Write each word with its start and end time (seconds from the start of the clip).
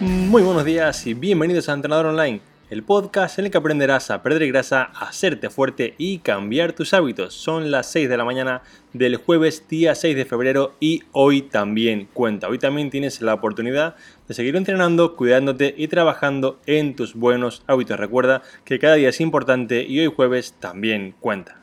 Muy 0.00 0.42
buenos 0.42 0.64
días 0.64 1.08
y 1.08 1.14
bienvenidos 1.14 1.68
a 1.68 1.72
Entrenador 1.72 2.06
Online, 2.06 2.40
el 2.70 2.84
podcast 2.84 3.36
en 3.36 3.46
el 3.46 3.50
que 3.50 3.58
aprenderás 3.58 4.12
a 4.12 4.22
perder 4.22 4.46
grasa, 4.46 4.84
hacerte 4.84 5.50
fuerte 5.50 5.96
y 5.98 6.18
cambiar 6.18 6.72
tus 6.72 6.94
hábitos. 6.94 7.34
Son 7.34 7.72
las 7.72 7.90
6 7.90 8.08
de 8.08 8.16
la 8.16 8.24
mañana 8.24 8.62
del 8.92 9.16
jueves 9.16 9.64
día 9.68 9.96
6 9.96 10.14
de 10.14 10.24
febrero 10.24 10.76
y 10.78 11.02
hoy 11.10 11.42
también 11.42 12.08
cuenta. 12.14 12.48
Hoy 12.48 12.58
también 12.58 12.90
tienes 12.90 13.20
la 13.22 13.34
oportunidad 13.34 13.96
de 14.28 14.34
seguir 14.34 14.54
entrenando, 14.54 15.16
cuidándote 15.16 15.74
y 15.76 15.88
trabajando 15.88 16.60
en 16.66 16.94
tus 16.94 17.14
buenos 17.14 17.64
hábitos. 17.66 17.98
Recuerda 17.98 18.42
que 18.64 18.78
cada 18.78 18.94
día 18.94 19.08
es 19.08 19.20
importante 19.20 19.82
y 19.82 19.98
hoy 19.98 20.06
jueves 20.14 20.54
también 20.60 21.16
cuenta. 21.18 21.60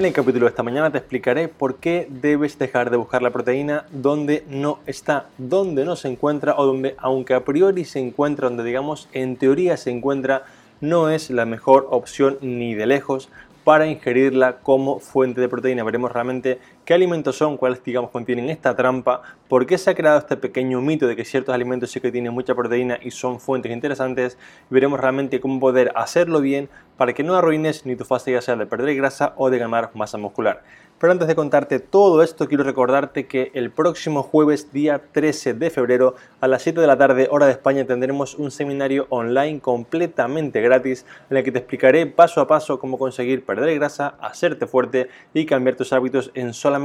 En 0.00 0.06
el 0.06 0.14
capítulo 0.14 0.46
de 0.46 0.48
esta 0.48 0.62
mañana 0.62 0.90
te 0.90 0.96
explicaré 0.96 1.48
por 1.48 1.76
qué 1.76 2.06
debes 2.08 2.58
dejar 2.58 2.88
de 2.88 2.96
buscar 2.96 3.20
la 3.20 3.32
proteína 3.32 3.84
donde 3.92 4.44
no 4.48 4.78
está, 4.86 5.26
donde 5.36 5.84
no 5.84 5.94
se 5.94 6.08
encuentra 6.08 6.54
o 6.56 6.64
donde 6.64 6.94
aunque 6.96 7.34
a 7.34 7.44
priori 7.44 7.84
se 7.84 7.98
encuentra, 7.98 8.48
donde 8.48 8.64
digamos 8.64 9.10
en 9.12 9.36
teoría 9.36 9.76
se 9.76 9.90
encuentra, 9.90 10.44
no 10.80 11.10
es 11.10 11.28
la 11.28 11.44
mejor 11.44 11.86
opción 11.90 12.38
ni 12.40 12.74
de 12.74 12.86
lejos 12.86 13.28
para 13.62 13.88
ingerirla 13.88 14.60
como 14.62 15.00
fuente 15.00 15.42
de 15.42 15.50
proteína. 15.50 15.84
Veremos 15.84 16.10
realmente 16.10 16.60
qué 16.90 16.94
alimentos 16.94 17.36
son, 17.36 17.56
cuáles 17.56 17.84
digamos 17.84 18.10
contienen 18.10 18.50
esta 18.50 18.74
trampa, 18.74 19.22
por 19.48 19.64
qué 19.64 19.78
se 19.78 19.90
ha 19.90 19.94
creado 19.94 20.18
este 20.18 20.36
pequeño 20.36 20.80
mito 20.80 21.06
de 21.06 21.14
que 21.14 21.24
ciertos 21.24 21.54
alimentos 21.54 21.92
sí 21.92 22.00
que 22.00 22.10
tienen 22.10 22.32
mucha 22.32 22.52
proteína 22.56 22.98
y 23.00 23.12
son 23.12 23.38
fuentes 23.38 23.70
interesantes. 23.70 24.36
veremos 24.70 24.98
realmente 24.98 25.38
cómo 25.38 25.60
poder 25.60 25.92
hacerlo 25.94 26.40
bien 26.40 26.68
para 26.96 27.12
que 27.12 27.22
no 27.22 27.36
arruines 27.36 27.86
ni 27.86 27.94
tu 27.94 28.04
fase 28.04 28.32
ya 28.32 28.42
sea 28.42 28.56
de 28.56 28.66
perder 28.66 28.96
grasa 28.96 29.34
o 29.36 29.50
de 29.50 29.58
ganar 29.58 29.92
masa 29.94 30.18
muscular. 30.18 30.64
Pero 30.98 31.12
antes 31.12 31.28
de 31.28 31.34
contarte 31.34 31.78
todo 31.78 32.22
esto, 32.22 32.46
quiero 32.46 32.62
recordarte 32.62 33.26
que 33.26 33.50
el 33.54 33.70
próximo 33.70 34.22
jueves, 34.22 34.70
día 34.70 35.00
13 35.12 35.54
de 35.54 35.70
febrero, 35.70 36.14
a 36.42 36.46
las 36.46 36.60
7 36.60 36.78
de 36.78 36.86
la 36.86 36.98
tarde, 36.98 37.26
hora 37.30 37.46
de 37.46 37.52
España, 37.52 37.86
tendremos 37.86 38.34
un 38.34 38.50
seminario 38.50 39.06
online 39.08 39.60
completamente 39.60 40.60
gratis 40.60 41.06
en 41.30 41.38
el 41.38 41.44
que 41.44 41.52
te 41.52 41.58
explicaré 41.58 42.04
paso 42.04 42.42
a 42.42 42.46
paso 42.46 42.78
cómo 42.78 42.98
conseguir 42.98 43.46
perder 43.46 43.74
grasa, 43.76 44.16
hacerte 44.20 44.66
fuerte 44.66 45.08
y 45.32 45.46
cambiar 45.46 45.76
tus 45.76 45.94
hábitos 45.94 46.32
en 46.34 46.52
solamente 46.52 46.79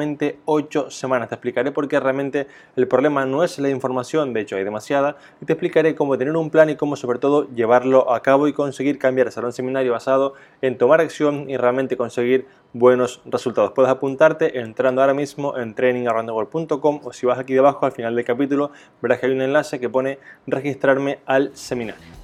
8 0.46 0.90
semanas. 0.92 1.30
Te 1.30 1.36
explicaré 1.36 1.72
por 1.72 1.88
qué 1.88 2.00
realmente 2.00 2.48
el 2.76 2.88
problema 2.88 3.26
no 3.26 3.44
es 3.44 3.60
la 3.60 3.70
información, 3.70 4.34
de 4.34 4.42
hecho 4.42 4.56
hay 4.56 4.64
demasiada, 4.64 5.18
y 5.42 5.46
te 5.46 5.54
explicaré 5.54 5.96
cómo 5.96 6.18
tener 6.18 6.36
un 6.36 6.50
plan 6.50 6.70
y 6.70 6.76
cómo 6.76 6.96
sobre 6.96 7.20
todo 7.20 7.48
llevarlo 7.56 8.12
a 8.12 8.22
cabo 8.22 8.48
y 8.48 8.54
conseguir 8.54 9.00
cambiar. 9.00 9.32
Será 9.32 9.48
un 9.48 9.54
seminario 9.54 9.92
basado 9.92 10.34
en 10.62 10.78
tomar 10.78 11.02
acción 11.02 11.50
y 11.50 11.58
realmente 11.58 11.98
conseguir 11.98 12.46
buenos 12.74 13.22
resultados. 13.26 13.72
Puedes 13.72 13.92
apuntarte 13.92 14.60
entrando 14.60 15.02
ahora 15.02 15.14
mismo 15.14 15.58
en 15.58 15.74
trainingaroundtheworld.com 15.74 17.02
o 17.04 17.14
si 17.14 17.26
vas 17.26 17.40
aquí 17.40 17.54
debajo 17.54 17.86
al 17.86 17.92
final 17.92 18.16
del 18.16 18.26
capítulo 18.26 18.72
verás 19.02 19.20
que 19.20 19.28
hay 19.28 19.32
un 19.32 19.42
enlace 19.42 19.80
que 19.80 19.90
pone 19.90 20.20
registrarme 20.48 21.20
al 21.26 21.56
seminario. 21.56 22.15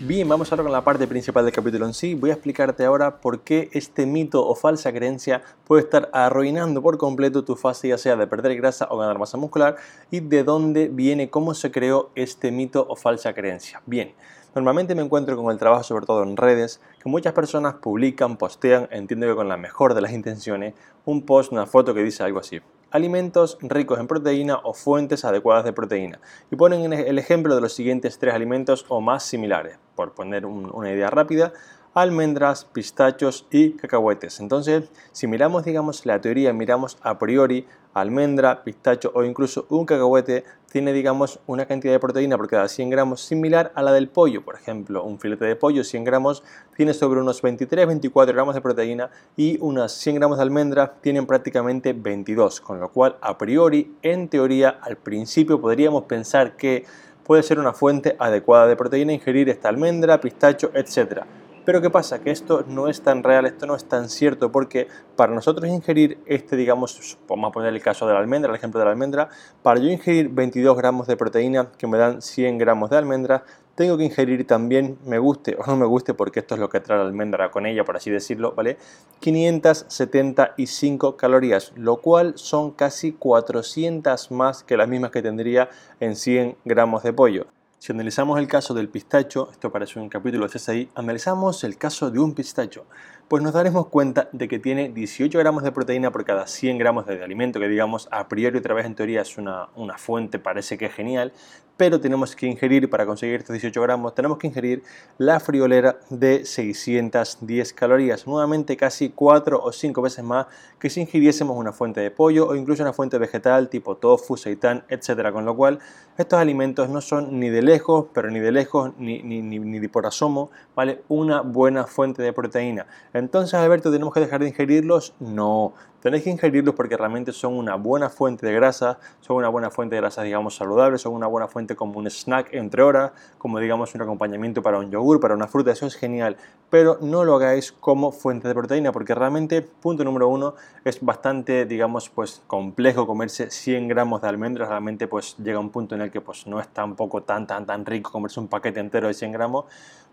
Bien, 0.00 0.28
vamos 0.28 0.52
ahora 0.52 0.62
con 0.62 0.72
la 0.72 0.84
parte 0.84 1.06
principal 1.06 1.46
del 1.46 1.54
capítulo 1.54 1.86
en 1.86 1.94
sí. 1.94 2.14
Voy 2.14 2.28
a 2.28 2.34
explicarte 2.34 2.84
ahora 2.84 3.16
por 3.18 3.40
qué 3.40 3.70
este 3.72 4.04
mito 4.04 4.46
o 4.46 4.54
falsa 4.54 4.92
creencia 4.92 5.40
puede 5.66 5.84
estar 5.84 6.10
arruinando 6.12 6.82
por 6.82 6.98
completo 6.98 7.44
tu 7.44 7.56
fase 7.56 7.88
ya 7.88 7.96
sea 7.96 8.14
de 8.14 8.26
perder 8.26 8.56
grasa 8.56 8.88
o 8.90 8.98
ganar 8.98 9.18
masa 9.18 9.38
muscular 9.38 9.76
y 10.10 10.20
de 10.20 10.44
dónde 10.44 10.88
viene, 10.88 11.30
cómo 11.30 11.54
se 11.54 11.70
creó 11.70 12.10
este 12.14 12.50
mito 12.50 12.84
o 12.86 12.94
falsa 12.94 13.32
creencia. 13.32 13.80
Bien, 13.86 14.12
normalmente 14.54 14.94
me 14.94 15.00
encuentro 15.00 15.34
con 15.34 15.50
el 15.50 15.58
trabajo 15.58 15.82
sobre 15.82 16.04
todo 16.04 16.24
en 16.24 16.36
redes 16.36 16.78
que 17.02 17.08
muchas 17.08 17.32
personas 17.32 17.76
publican, 17.76 18.36
postean, 18.36 18.88
entiendo 18.90 19.26
que 19.26 19.34
con 19.34 19.48
la 19.48 19.56
mejor 19.56 19.94
de 19.94 20.02
las 20.02 20.12
intenciones, 20.12 20.74
un 21.06 21.22
post, 21.22 21.52
una 21.52 21.64
foto 21.64 21.94
que 21.94 22.02
dice 22.02 22.22
algo 22.22 22.40
así 22.40 22.60
alimentos 22.90 23.58
ricos 23.60 23.98
en 23.98 24.06
proteína 24.06 24.58
o 24.62 24.72
fuentes 24.72 25.24
adecuadas 25.24 25.64
de 25.64 25.72
proteína. 25.72 26.20
Y 26.50 26.56
ponen 26.56 26.92
el 26.92 27.18
ejemplo 27.18 27.54
de 27.54 27.60
los 27.60 27.72
siguientes 27.72 28.18
tres 28.18 28.34
alimentos 28.34 28.86
o 28.88 29.00
más 29.00 29.22
similares, 29.24 29.78
por 29.94 30.12
poner 30.12 30.46
una 30.46 30.90
idea 30.90 31.10
rápida, 31.10 31.52
almendras, 31.94 32.66
pistachos 32.66 33.46
y 33.50 33.72
cacahuetes. 33.72 34.40
Entonces, 34.40 34.90
si 35.12 35.26
miramos, 35.26 35.64
digamos, 35.64 36.04
la 36.04 36.20
teoría, 36.20 36.52
miramos 36.52 36.98
a 37.00 37.18
priori, 37.18 37.66
almendra, 38.00 38.62
pistacho 38.62 39.10
o 39.14 39.24
incluso 39.24 39.66
un 39.70 39.86
cacahuete, 39.86 40.44
tiene, 40.70 40.92
digamos, 40.92 41.40
una 41.46 41.64
cantidad 41.64 41.94
de 41.94 41.98
proteína 41.98 42.36
por 42.36 42.48
cada 42.48 42.68
100 42.68 42.90
gramos 42.90 43.22
similar 43.22 43.72
a 43.74 43.82
la 43.82 43.92
del 43.92 44.08
pollo. 44.08 44.44
Por 44.44 44.56
ejemplo, 44.56 45.02
un 45.04 45.18
filete 45.18 45.46
de 45.46 45.56
pollo, 45.56 45.82
100 45.84 46.04
gramos, 46.04 46.42
tiene 46.76 46.92
sobre 46.92 47.20
unos 47.20 47.42
23-24 47.42 48.26
gramos 48.26 48.54
de 48.54 48.60
proteína 48.60 49.10
y 49.36 49.56
unas 49.60 49.92
100 49.92 50.16
gramos 50.16 50.36
de 50.36 50.42
almendra 50.42 50.94
tienen 51.00 51.26
prácticamente 51.26 51.94
22, 51.94 52.60
con 52.60 52.80
lo 52.80 52.90
cual, 52.90 53.16
a 53.22 53.38
priori, 53.38 53.96
en 54.02 54.28
teoría, 54.28 54.78
al 54.82 54.96
principio 54.96 55.60
podríamos 55.60 56.04
pensar 56.04 56.56
que 56.56 56.84
puede 57.24 57.42
ser 57.42 57.58
una 57.58 57.72
fuente 57.72 58.14
adecuada 58.18 58.66
de 58.66 58.76
proteína 58.76 59.12
ingerir 59.12 59.48
esta 59.48 59.70
almendra, 59.70 60.20
pistacho, 60.20 60.70
etc. 60.74 61.22
Pero 61.66 61.82
¿qué 61.82 61.90
pasa? 61.90 62.20
Que 62.20 62.30
esto 62.30 62.64
no 62.68 62.86
es 62.86 63.02
tan 63.02 63.24
real, 63.24 63.44
esto 63.44 63.66
no 63.66 63.74
es 63.74 63.86
tan 63.86 64.08
cierto, 64.08 64.52
porque 64.52 64.86
para 65.16 65.34
nosotros 65.34 65.68
ingerir 65.68 66.16
este, 66.24 66.54
digamos, 66.54 67.18
vamos 67.26 67.50
a 67.50 67.52
poner 67.52 67.74
el 67.74 67.82
caso 67.82 68.06
de 68.06 68.14
la 68.14 68.20
almendra, 68.20 68.50
el 68.50 68.56
ejemplo 68.56 68.78
de 68.78 68.84
la 68.84 68.92
almendra, 68.92 69.30
para 69.64 69.80
yo 69.80 69.90
ingerir 69.90 70.28
22 70.28 70.76
gramos 70.76 71.08
de 71.08 71.16
proteína 71.16 71.72
que 71.76 71.88
me 71.88 71.98
dan 71.98 72.22
100 72.22 72.58
gramos 72.58 72.90
de 72.90 72.98
almendra, 72.98 73.42
tengo 73.74 73.98
que 73.98 74.04
ingerir 74.04 74.46
también, 74.46 74.96
me 75.04 75.18
guste 75.18 75.56
o 75.58 75.66
no 75.66 75.76
me 75.76 75.86
guste, 75.86 76.14
porque 76.14 76.38
esto 76.38 76.54
es 76.54 76.60
lo 76.60 76.68
que 76.68 76.78
trae 76.78 76.98
la 76.98 77.04
almendra 77.04 77.50
con 77.50 77.66
ella, 77.66 77.84
por 77.84 77.96
así 77.96 78.12
decirlo, 78.12 78.52
¿vale? 78.52 78.78
575 79.18 81.16
calorías, 81.16 81.72
lo 81.74 81.96
cual 81.96 82.34
son 82.36 82.70
casi 82.70 83.10
400 83.10 84.30
más 84.30 84.62
que 84.62 84.76
las 84.76 84.86
mismas 84.86 85.10
que 85.10 85.20
tendría 85.20 85.68
en 85.98 86.14
100 86.14 86.58
gramos 86.64 87.02
de 87.02 87.12
pollo. 87.12 87.55
Si 87.78 87.92
analizamos 87.92 88.38
el 88.38 88.48
caso 88.48 88.72
del 88.72 88.88
pistacho, 88.88 89.50
esto 89.50 89.70
parece 89.70 90.00
un 90.00 90.08
capítulo 90.08 90.48
de 90.48 90.58
CSI, 90.58 90.88
analizamos 90.94 91.62
el 91.62 91.76
caso 91.76 92.10
de 92.10 92.18
un 92.18 92.34
pistacho 92.34 92.86
pues 93.28 93.42
nos 93.42 93.52
daremos 93.52 93.88
cuenta 93.88 94.28
de 94.32 94.46
que 94.46 94.58
tiene 94.58 94.88
18 94.88 95.36
gramos 95.38 95.64
de 95.64 95.72
proteína 95.72 96.12
por 96.12 96.24
cada 96.24 96.46
100 96.46 96.78
gramos 96.78 97.06
de 97.06 97.22
alimento, 97.22 97.58
que 97.58 97.68
digamos 97.68 98.08
a 98.12 98.28
priori 98.28 98.58
otra 98.58 98.74
vez 98.74 98.86
en 98.86 98.94
teoría 98.94 99.22
es 99.22 99.36
una, 99.36 99.68
una 99.74 99.98
fuente, 99.98 100.38
parece 100.38 100.78
que 100.78 100.86
es 100.86 100.94
genial, 100.94 101.32
pero 101.76 102.00
tenemos 102.00 102.34
que 102.34 102.46
ingerir, 102.46 102.88
para 102.88 103.04
conseguir 103.04 103.36
estos 103.36 103.52
18 103.52 103.82
gramos, 103.82 104.14
tenemos 104.14 104.38
que 104.38 104.46
ingerir 104.46 104.82
la 105.18 105.40
friolera 105.40 105.98
de 106.08 106.44
610 106.44 107.72
calorías, 107.74 108.26
nuevamente 108.26 108.76
casi 108.76 109.10
4 109.10 109.60
o 109.62 109.72
5 109.72 110.02
veces 110.02 110.24
más 110.24 110.46
que 110.78 110.88
si 110.88 111.02
ingiriésemos 111.02 111.56
una 111.56 111.72
fuente 111.72 112.00
de 112.00 112.10
pollo 112.10 112.48
o 112.48 112.54
incluso 112.54 112.82
una 112.82 112.92
fuente 112.92 113.18
vegetal 113.18 113.68
tipo 113.68 113.96
tofu, 113.96 114.36
seitán, 114.36 114.84
etc. 114.88 115.32
Con 115.32 115.44
lo 115.44 115.54
cual, 115.54 115.78
estos 116.16 116.38
alimentos 116.38 116.88
no 116.88 117.00
son 117.02 117.38
ni 117.38 117.50
de 117.50 117.60
lejos, 117.60 118.06
pero 118.14 118.30
ni 118.30 118.40
de 118.40 118.52
lejos, 118.52 118.92
ni, 118.98 119.22
ni, 119.22 119.42
ni, 119.42 119.58
ni 119.58 119.88
por 119.88 120.06
asomo, 120.06 120.50
¿vale? 120.74 121.02
Una 121.08 121.42
buena 121.42 121.86
fuente 121.86 122.22
de 122.22 122.32
proteína. 122.32 122.86
Entonces, 123.18 123.54
Alberto, 123.54 123.90
¿tenemos 123.90 124.12
que 124.12 124.20
dejar 124.20 124.40
de 124.40 124.48
ingerirlos? 124.48 125.14
No, 125.20 125.72
tenéis 126.02 126.24
que 126.24 126.28
ingerirlos 126.28 126.74
porque 126.74 126.98
realmente 126.98 127.32
son 127.32 127.54
una 127.54 127.74
buena 127.74 128.10
fuente 128.10 128.44
de 128.44 128.52
grasa, 128.52 128.98
son 129.20 129.36
una 129.36 129.48
buena 129.48 129.70
fuente 129.70 129.94
de 129.94 130.02
grasa, 130.02 130.22
digamos, 130.22 130.56
saludable, 130.56 130.98
son 130.98 131.14
una 131.14 131.26
buena 131.26 131.48
fuente 131.48 131.74
como 131.76 131.98
un 131.98 132.10
snack 132.10 132.52
entre 132.52 132.82
horas, 132.82 133.12
como 133.38 133.58
digamos 133.58 133.94
un 133.94 134.02
acompañamiento 134.02 134.62
para 134.62 134.78
un 134.78 134.90
yogur, 134.90 135.18
para 135.18 135.34
una 135.34 135.48
fruta, 135.48 135.72
eso 135.72 135.86
es 135.86 135.94
genial, 135.94 136.36
pero 136.68 136.98
no 137.00 137.24
lo 137.24 137.36
hagáis 137.36 137.72
como 137.72 138.12
fuente 138.12 138.48
de 138.48 138.54
proteína 138.54 138.92
porque 138.92 139.14
realmente, 139.14 139.62
punto 139.62 140.04
número 140.04 140.28
uno, 140.28 140.54
es 140.84 141.00
bastante, 141.00 141.64
digamos, 141.64 142.10
pues 142.10 142.42
complejo 142.46 143.06
comerse 143.06 143.50
100 143.50 143.88
gramos 143.88 144.20
de 144.20 144.28
almendras, 144.28 144.68
realmente 144.68 145.08
pues 145.08 145.38
llega 145.38 145.58
un 145.58 145.70
punto 145.70 145.94
en 145.94 146.02
el 146.02 146.10
que 146.10 146.20
pues 146.20 146.46
no 146.46 146.60
es 146.60 146.68
tampoco 146.68 147.22
tan, 147.22 147.46
tan, 147.46 147.64
tan 147.64 147.86
rico 147.86 148.12
comerse 148.12 148.40
un 148.40 148.48
paquete 148.48 148.78
entero 148.80 149.08
de 149.08 149.14
100 149.14 149.32
gramos. 149.32 149.64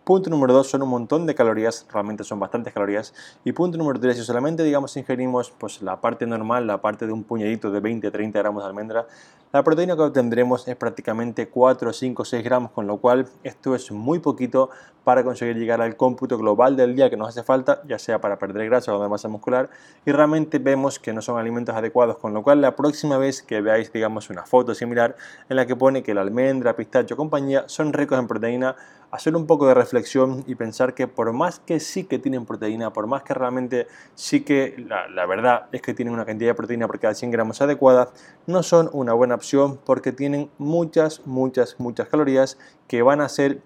Punto 0.04 0.30
número 0.30 0.54
dos, 0.54 0.68
son 0.70 0.82
un 0.82 0.90
montón 0.90 1.26
de 1.26 1.34
calorías, 1.34 1.88
realmente 1.90 2.26
son 2.26 2.38
bastantes 2.38 2.74
calorías. 2.74 3.14
Y 3.46 3.54
punto 3.54 3.78
número 3.78 4.02
tres, 4.02 4.18
si 4.18 4.24
solamente 4.24 4.62
digamos 4.62 4.98
ingerimos 4.98 5.54
pues 5.58 5.82
la 5.82 6.02
parte 6.02 6.28
normal, 6.28 6.68
la 6.68 6.82
parte 6.82 7.08
de 7.08 7.14
un 7.14 7.24
puñadito 7.24 7.72
de 7.72 7.82
20-30 7.82 8.34
gramos 8.34 8.64
de 8.64 8.68
almendra, 8.68 9.08
la 9.54 9.64
proteína 9.64 9.96
que 9.96 10.02
obtendremos 10.02 10.68
es 10.68 10.76
prácticamente 10.76 11.48
4, 11.48 11.94
5, 11.94 12.26
6 12.26 12.44
gramos, 12.44 12.72
con 12.72 12.88
lo 12.88 12.98
cual 12.98 13.28
esto 13.44 13.76
es 13.76 13.92
muy 13.92 14.18
poquito 14.18 14.72
para 15.04 15.24
conseguir 15.24 15.58
llegar 15.58 15.80
al 15.80 15.96
cómputo 15.96 16.40
global 16.40 16.76
del 16.76 16.96
día 16.96 17.12
que 17.12 17.18
nos 17.18 17.30
hace 17.30 17.44
falta, 17.44 17.84
ya 17.88 18.00
sea 18.00 18.20
para 18.20 18.40
perder 18.40 18.66
grasa 18.66 18.92
o 18.92 18.98
ganar 18.98 19.12
masa 19.12 19.28
muscular, 19.28 19.70
y 20.08 20.12
realmente 20.12 20.58
vemos 20.58 20.98
que 20.98 21.14
no 21.14 21.22
son 21.22 21.38
alimentos 21.38 21.76
adecuados, 21.76 22.18
con 22.18 22.34
lo 22.34 22.42
cual 22.42 22.62
la 22.62 22.76
próxima 22.76 23.20
vez 23.20 23.44
que 23.44 23.62
veáis, 23.62 23.94
digamos, 23.94 24.32
una 24.32 24.44
foto 24.44 24.74
similar 24.74 25.16
en 25.48 25.56
la 25.56 25.68
que 25.68 25.76
pone 25.76 26.02
que 26.02 26.16
la 26.16 26.22
almendra, 26.22 26.76
pistacho, 26.76 27.16
compañía 27.16 27.66
son 27.68 27.94
ricos 27.94 28.18
en 28.18 28.28
proteína, 28.28 28.76
hacer 29.14 29.36
un 29.36 29.46
poco 29.46 29.68
de 29.68 29.76
reflexión 29.76 30.44
y 30.48 30.56
pensar 30.56 30.96
que 30.96 31.08
por 31.08 31.32
más 31.34 31.60
que 31.60 31.80
sí 31.80 32.06
que 32.06 32.18
tienen 32.18 32.48
proteína, 32.48 32.92
por 32.92 33.06
más 33.06 33.22
que 33.22 33.36
realmente 33.36 33.86
sí 34.16 34.42
que 34.42 34.84
la, 34.88 35.26
verdad 35.28 35.68
es 35.72 35.84
que 35.84 35.94
tienen 35.94 36.16
una 36.16 36.26
cantidad 36.26 36.50
de 36.50 36.56
proteína 36.56 36.88
por 36.88 37.00
cada 37.00 37.14
100 37.14 37.30
gramos 37.30 37.62
adecuada, 37.62 38.10
no 38.48 38.64
son 38.64 38.90
una 38.92 39.14
buena 39.14 39.36
porque 39.86 40.12
tienen 40.12 40.50
muchas, 40.58 41.22
muchas, 41.26 41.80
muchas 41.80 42.08
calorías 42.08 42.58
que 42.88 43.02
van 43.02 43.22
a 43.22 43.30
ser 43.30 43.62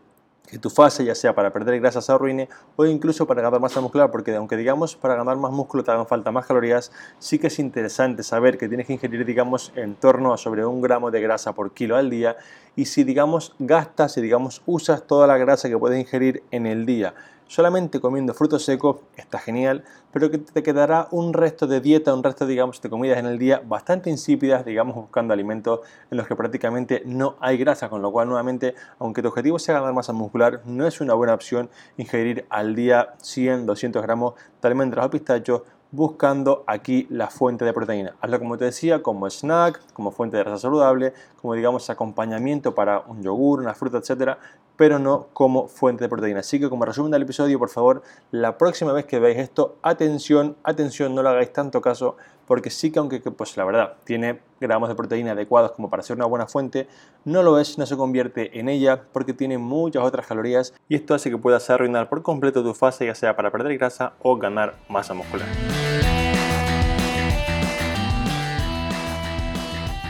que 0.47 0.57
tu 0.57 0.69
fase, 0.69 1.03
ya 1.03 1.13
sea 1.13 1.35
para 1.35 1.51
perder 1.51 1.79
grasa, 1.79 2.01
se 2.01 2.11
arruine 2.11 2.47
o 2.77 2.85
incluso 2.85 3.27
para 3.27 3.41
ganar 3.41 3.59
masa 3.59 3.81
muscular, 3.81 4.09
porque 4.09 4.33
aunque 4.35 4.55
digamos 4.55 4.95
para 4.95 5.15
ganar 5.15 5.35
más 5.35 5.51
músculo 5.51 5.83
te 5.83 5.91
hagan 5.91 6.07
falta 6.07 6.31
más 6.31 6.45
calorías, 6.45 6.91
sí 7.19 7.37
que 7.37 7.47
es 7.47 7.59
interesante 7.59 8.23
saber 8.23 8.57
que 8.57 8.69
tienes 8.69 8.87
que 8.87 8.93
ingerir, 8.93 9.25
digamos, 9.25 9.73
en 9.75 9.95
torno 9.95 10.33
a 10.33 10.37
sobre 10.37 10.65
un 10.65 10.81
gramo 10.81 11.11
de 11.11 11.21
grasa 11.21 11.53
por 11.53 11.73
kilo 11.73 11.97
al 11.97 12.09
día. 12.09 12.37
Y 12.77 12.85
si, 12.85 13.03
digamos, 13.03 13.55
gastas 13.59 14.17
y, 14.17 14.21
digamos, 14.21 14.61
usas 14.65 15.05
toda 15.05 15.27
la 15.27 15.37
grasa 15.37 15.67
que 15.67 15.77
puedes 15.77 15.99
ingerir 15.99 16.43
en 16.51 16.65
el 16.65 16.85
día 16.85 17.13
solamente 17.47 17.99
comiendo 17.99 18.33
frutos 18.33 18.63
secos 18.63 18.97
está 19.15 19.39
genial, 19.39 19.83
pero 20.11 20.29
que 20.29 20.37
te 20.37 20.63
quedará 20.63 21.07
un 21.11 21.33
resto 21.33 21.67
de 21.67 21.81
dieta, 21.81 22.13
un 22.13 22.23
resto, 22.23 22.45
digamos, 22.45 22.81
de 22.81 22.89
comidas 22.89 23.17
en 23.17 23.25
el 23.25 23.37
día 23.37 23.61
bastante 23.65 24.09
insípidas, 24.09 24.65
digamos, 24.65 24.95
buscando 24.95 25.33
alimentos 25.33 25.81
en 26.11 26.17
los 26.17 26.27
que 26.27 26.35
prácticamente 26.35 27.03
no 27.05 27.35
hay 27.39 27.57
grasa, 27.57 27.89
con 27.89 28.01
lo 28.01 28.11
cual, 28.11 28.27
nuevamente, 28.27 28.75
aunque 28.99 29.21
tu 29.21 29.29
objetivo 29.29 29.59
sea 29.59 29.75
ganar 29.75 29.93
masa 29.93 30.13
muscular, 30.13 30.61
no 30.65 30.85
es 30.87 31.01
una 31.01 31.13
buena 31.13 31.33
opción 31.33 31.69
ingerir 31.97 32.45
al 32.49 32.75
día 32.75 33.13
100, 33.21 33.65
200 33.65 34.01
gramos 34.01 34.33
de 34.61 34.67
almendras 34.67 35.05
o 35.05 35.09
pistachos 35.09 35.61
buscando 35.91 36.63
aquí 36.67 37.07
la 37.09 37.27
fuente 37.27 37.63
de 37.63 37.73
proteína. 37.73 38.15
Hazlo 38.21 38.39
como 38.39 38.57
te 38.57 38.65
decía, 38.65 39.01
como 39.01 39.29
snack, 39.29 39.81
como 39.93 40.11
fuente 40.11 40.37
de 40.37 40.43
grasa 40.43 40.59
saludable, 40.59 41.13
como 41.41 41.53
digamos 41.53 41.89
acompañamiento 41.89 42.75
para 42.75 42.99
un 42.99 43.21
yogur, 43.23 43.59
una 43.61 43.73
fruta, 43.73 43.97
etcétera, 43.97 44.37
pero 44.77 44.99
no 44.99 45.27
como 45.33 45.67
fuente 45.67 46.05
de 46.05 46.09
proteína. 46.09 46.39
Así 46.39 46.59
que 46.59 46.69
como 46.69 46.85
resumen 46.85 47.11
del 47.11 47.23
episodio, 47.23 47.59
por 47.59 47.69
favor, 47.69 48.03
la 48.31 48.57
próxima 48.57 48.93
vez 48.93 49.05
que 49.05 49.19
veáis 49.19 49.39
esto, 49.39 49.75
atención, 49.81 50.55
atención, 50.63 51.13
no 51.15 51.23
le 51.23 51.29
hagáis 51.29 51.51
tanto 51.51 51.81
caso, 51.81 52.15
porque 52.45 52.69
sí 52.69 52.91
que 52.91 52.99
aunque 52.99 53.19
pues 53.19 53.57
la 53.57 53.65
verdad 53.65 53.95
tiene 54.05 54.39
gramos 54.61 54.87
de 54.89 54.95
proteína 54.95 55.33
adecuados 55.33 55.73
como 55.73 55.89
para 55.89 56.03
ser 56.03 56.15
una 56.15 56.25
buena 56.25 56.47
fuente, 56.47 56.87
no 57.25 57.43
lo 57.43 57.59
es, 57.59 57.77
no 57.77 57.85
se 57.85 57.97
convierte 57.97 58.59
en 58.59 58.69
ella 58.69 59.03
porque 59.11 59.33
tiene 59.33 59.57
muchas 59.57 60.03
otras 60.03 60.25
calorías 60.25 60.73
y 60.87 60.95
esto 60.95 61.13
hace 61.13 61.29
que 61.29 61.37
puedas 61.37 61.69
arruinar 61.69 62.07
por 62.07 62.21
completo 62.21 62.63
tu 62.63 62.73
fase 62.73 63.05
ya 63.05 63.15
sea 63.15 63.35
para 63.35 63.51
perder 63.51 63.77
grasa 63.77 64.13
o 64.21 64.37
ganar 64.37 64.75
masa 64.87 65.13
muscular. 65.13 65.47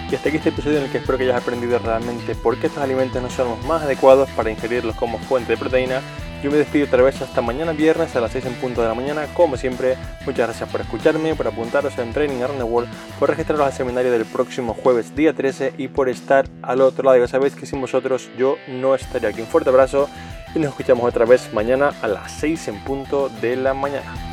Y 0.10 0.16
hasta 0.16 0.30
aquí 0.30 0.38
este 0.38 0.50
episodio 0.50 0.78
en 0.78 0.86
el 0.86 0.90
que 0.90 1.00
espero 1.00 1.18
que 1.18 1.26
hayas 1.26 1.42
aprendido 1.42 1.80
realmente 1.80 2.34
por 2.34 2.58
qué 2.58 2.68
estos 2.68 2.82
alimentos 2.82 3.22
no 3.22 3.30
son 3.30 3.50
los 3.50 3.66
más 3.66 3.82
adecuados 3.82 4.30
para 4.32 4.50
ingerirlos 4.50 4.96
como 4.96 5.18
fuente 5.18 5.52
de 5.52 5.58
proteína. 5.58 6.02
Yo 6.42 6.50
me 6.50 6.58
despido 6.58 6.86
otra 6.86 7.04
vez 7.04 7.22
hasta 7.22 7.42
mañana 7.42 7.74
viernes 7.74 8.16
a 8.16 8.22
las 8.22 8.32
6 8.32 8.46
en 8.46 8.54
punto 8.54 8.82
de 8.82 8.88
la 8.88 8.94
mañana. 8.94 9.26
Como 9.34 9.58
siempre, 9.58 9.98
muchas 10.26 10.48
gracias 10.48 10.70
por 10.70 10.80
escucharme, 10.80 11.36
por 11.36 11.48
apuntaros 11.48 11.98
en 11.98 12.14
Training 12.14 12.42
Around 12.42 12.60
the 12.60 12.64
World, 12.64 12.90
por 13.20 13.30
registraros 13.30 13.66
al 13.66 13.74
seminario 13.74 14.12
del 14.12 14.24
próximo 14.24 14.74
jueves 14.74 15.14
día 15.14 15.34
13 15.34 15.74
y 15.78 15.90
por 15.90 16.08
estar 16.08 16.48
al 16.62 16.80
otro 16.82 17.04
lado. 17.04 17.18
Ya 17.18 17.28
sabéis 17.28 17.56
que 17.56 17.66
sin 17.66 17.82
vosotros 17.82 18.30
yo 18.38 18.56
no 18.68 18.96
estaría 18.96 19.30
aquí. 19.30 19.42
Un 19.42 19.48
fuerte 19.48 19.72
abrazo 19.72 20.10
y 20.56 20.60
nos 20.60 20.70
escuchamos 20.70 21.04
otra 21.04 21.26
vez 21.26 21.52
mañana 21.54 21.92
a 22.02 22.08
las 22.08 22.32
6 22.34 22.68
en 22.70 22.80
punto 22.84 23.30
de 23.42 23.58
la 23.58 23.74
mañana. 23.74 24.27